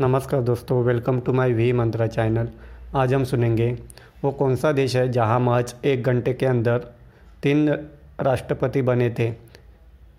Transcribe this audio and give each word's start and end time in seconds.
नमस्कार 0.00 0.42
दोस्तों 0.42 0.84
welcome 0.84 1.20
to 1.20 1.32
my 1.32 1.52
V 1.52 1.72
Mantra 1.72 2.06
channel 2.06 2.48
आज 2.94 3.14
हम 3.14 3.24
सुनेंगे, 3.24 3.78
वो 4.24 4.30
कौन 4.30 4.56
सा 4.56 4.72
देश 4.72 4.96
है 4.96 5.12
जहाँ 5.12 5.40
महज 5.40 5.74
एक 5.84 6.02
घंटे 6.02 6.34
के 6.34 6.46
अंदर 6.46 6.78
तीन 7.42 7.68
राष्ट्रपति 8.20 8.82
बने 8.82 9.10
थे? 9.10 9.28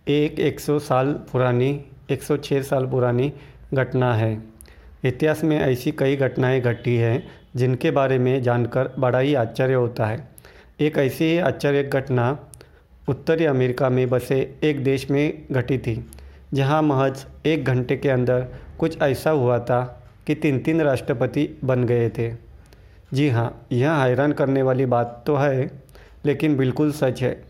एक 0.07 0.39
100 0.39 0.79
साल 0.79 1.13
पुरानी 1.31 1.85
106 2.11 2.61
साल 2.61 2.85
पुरानी 2.85 3.33
घटना 3.73 4.13
है। 4.13 4.43
इतिहास 5.05 5.43
में 5.43 5.59
ऐसी 5.59 5.91
कई 5.91 6.15
घटनाएँ 6.15 6.61
घटी 6.61 6.95
हैं, 6.95 7.27
जिनके 7.55 7.91
बारे 7.91 8.17
में 8.17 8.43
जानकर 8.43 8.93
बड़ा 8.99 9.19
ही 9.19 9.33
आश्चर्य 9.33 9.73
होता 9.73 10.05
है। 10.05 10.29
एक 10.79 10.97
ऐसी 10.97 11.25
ही 11.25 11.37
आश्चर्य 11.37 11.83
घटना 11.83 12.39
उत्तरी 13.09 13.45
अमेरिका 13.45 13.89
में 13.89 14.09
बसे 14.09 14.59
एक 14.63 14.83
देश 14.83 15.11
में 15.11 15.45
घटी 15.51 15.77
थी। 15.77 16.09
जहाँ 16.53 16.81
महज 16.81 17.25
एक 17.45 17.65
घंटे 17.65 17.97
के 17.97 18.09
अंदर 18.09 18.47
कुछ 18.79 19.01
ऐसा 19.01 19.29
हुआ 19.29 19.59
था 19.59 19.81
कि 20.27 20.35
तीन 20.35 20.59
तीन 20.59 20.81
राष्ट्रपति 20.81 21.47
बन 21.63 21.83
गए 21.83 22.09
थे। 22.09 22.31
जी 23.13 23.29
हाँ 23.29 23.65
यह 23.71 23.93
हैरान 23.93 24.31
करने 24.31 24.61
वाली 24.61 24.85
बात 24.85 25.23
तो 25.27 25.35
है, 25.35 25.71
लेकिन 26.25 26.57
बिल्कुल 26.57 26.91
सच 26.91 27.21
है। 27.23 27.41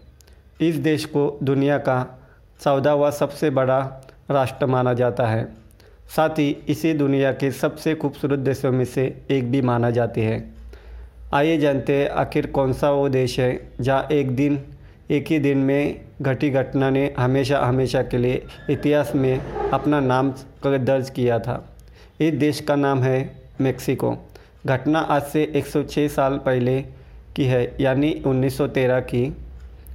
इस 0.62 0.76
देश 0.76 1.06
को 1.06 1.40
दुनिया 1.44 1.78
का 1.78 2.20
चौदहवा 2.62 3.10
सबसे 3.10 3.50
बड़ा 3.50 3.80
राष्ट्र 4.32 4.66
माना 4.66 4.94
जाता 4.94 5.28
है। 5.28 5.44
साथ 6.16 6.30
ही 6.30 6.50
इसे 6.70 6.94
दुनिया 6.94 7.32
के 7.32 7.52
सबसे 7.52 7.96
खूबसूरत 7.96 8.40
देशों 8.40 8.72
में 8.72 8.86
से 8.86 9.06
एक 9.32 9.52
भी 9.52 9.62
माना 9.62 9.90
जाती 9.90 10.22
है। 10.22 10.44
आइए 11.34 11.58
जानते 11.58 11.96
हैं 11.96 12.10
आखिर 12.10 12.48
कौन 12.48 12.74
सा 12.74 12.90
वो 12.92 13.10
देश 13.10 13.40
है 13.40 13.70
जहाँ 13.82 14.08
एक 14.12 14.36
दिन 14.36 14.60
एक 15.12 15.28
ही 15.28 15.40
दिन 15.40 15.58
में 15.58 16.02
घटी 16.22 16.50
घटना 16.50 16.90
ने 16.90 17.14
हमेशा 17.18 17.60
हमेशा 17.60 18.02
के 18.02 18.18
लिए 18.18 18.44
इतिहास 18.70 19.12
में 19.16 19.40
अपना 19.70 20.00
नाम 20.00 20.34
दर्ज 20.66 21.10
किया 21.10 21.40
था। 21.40 21.76
इस 22.22 22.34
देश 22.34 22.60
का 22.62 22.76
नाम 22.76 23.02
है 23.04 23.42
मेक्सिको। 23.62 24.16
घटना 24.66 25.00
आज 25.00 25.24
से 25.24 25.44
106 25.56 26.08
साल 26.08 26.38
पहले 26.38 26.82
की 27.36 27.46
है, 27.46 27.76
यानी 27.80 28.12
1913 28.26 29.00
की। 29.00 29.36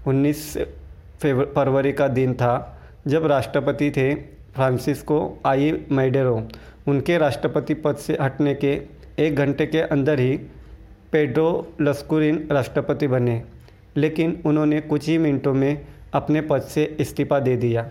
19 0.07 0.57
फरवरी 1.23 1.93
का 1.93 2.09
दिन 2.09 2.35
था 2.35 2.81
जब 3.07 3.27
राष्ट्रपति 3.27 3.91
थे 3.91 4.15
फ्रांसिस्को 4.15 5.39
आई 5.47 5.73
मैडेरो। 5.93 6.49
उनके 6.89 7.19
राष्ट्रपति 7.19 7.75
पद 7.75 7.97
से 7.97 8.19
हटने 8.21 8.55
के 8.55 8.81
एक 9.19 9.37
घंटे 9.37 9.67
के 9.67 9.81
अंदर 9.81 10.19
ही 10.19 10.37
पेड्रो 11.13 11.75
लस्कुरिन 11.81 12.49
राष्ट्रपति 12.53 13.07
बने। 13.07 13.43
लेकिन 13.97 14.43
उन्होंने 14.47 14.81
कुछ 14.81 15.09
ही 15.09 15.19
मिनटों 15.19 15.55
में 15.55 15.87
अपने 16.13 16.41
पद 16.41 16.63
से 16.63 16.97
इस्तीफा 17.01 17.39
दे 17.39 17.57
दिया, 17.57 17.89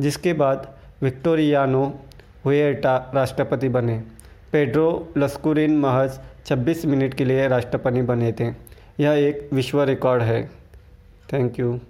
जिसके 0.00 0.32
बाद 0.32 0.74
विक्टोरियानो 1.02 2.00
हुएटा 2.44 3.12
राष्ट्रपति 3.14 3.68
बने। 3.68 4.02
पेड्रो 4.52 5.08
लस्कुरिन 5.16 5.78
महज 5.78 6.20
26 6.46 6.84
मिनट 6.86 7.14
के 7.14 7.24
लिए 7.24 7.48
राष्ट्रपति 7.48 8.02
बने 8.02 8.32
थे। 8.32 8.48
यह 9.00 9.10
एक 9.10 9.48
विश्व 9.52 9.82
रिकॉर्ड 9.82 10.22
है। 10.22 10.50
Thank 11.32 11.58
you. 11.60 11.80